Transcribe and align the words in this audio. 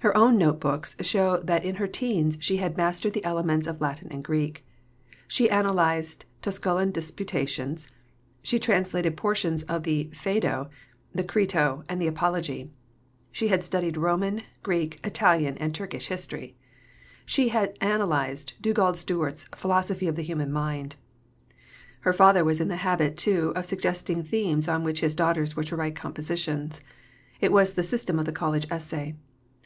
Her 0.00 0.14
own 0.16 0.36
note 0.36 0.60
books 0.60 0.96
show 1.00 1.38
that 1.44 1.64
in 1.64 1.76
her 1.76 1.86
teens 1.86 2.36
she 2.40 2.56
had 2.56 2.76
mastered 2.76 3.12
the 3.12 3.24
elements 3.24 3.66
of 3.68 3.80
Latin 3.80 4.08
and 4.10 4.22
Greek. 4.22 4.66
She 5.28 5.48
analysed 5.48 6.26
the 6.42 6.50
Tusculan 6.50 6.90
Disputations. 6.90 7.88
She 8.42 8.58
translated 8.58 9.16
portions 9.16 9.62
of 9.62 9.84
the 9.84 10.10
Phaedo, 10.12 10.68
the 11.14 11.24
Crito 11.24 11.84
and 11.88 12.02
the 12.02 12.08
Apology. 12.08 12.70
She 13.30 13.48
had 13.48 13.62
studied 13.62 13.96
Roman, 13.96 14.42
German, 14.66 14.90
Italian, 15.04 15.56
and 15.58 15.74
Turkish 15.74 16.08
history. 16.08 16.56
She 17.24 17.48
had 17.48 17.78
analysed 17.80 18.54
Dugald 18.60 18.96
Stewart's 18.98 19.44
Philosophy 19.54 20.08
of 20.08 20.16
the 20.16 20.22
Human 20.22 20.52
Mind. 20.52 20.96
Her 22.00 22.12
father 22.12 22.44
was 22.44 22.60
in 22.60 22.68
the 22.68 22.76
habit, 22.84 23.16
too, 23.16 23.52
of 23.54 23.64
suggesting 23.64 24.22
themes 24.24 24.68
on 24.68 24.84
which 24.84 25.00
his 25.00 25.14
daughters 25.14 25.56
were 25.56 25.64
to 25.64 25.76
write 25.76 25.94
compositions. 25.94 26.80
It 27.40 27.52
was 27.52 27.72
the 27.72 27.84
system 27.84 28.18
of 28.18 28.26
the 28.26 28.32
College 28.32 28.66
Essay. 28.70 29.14